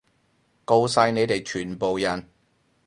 [0.65, 2.27] 吿晒你哋全部人！